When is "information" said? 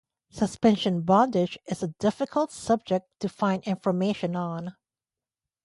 3.65-4.35